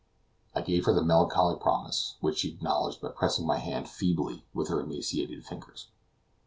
[0.55, 4.67] I gave her the melancholy promise, which she acknowledged by pressing my hand feebly with
[4.69, 5.89] her emaciated fingers.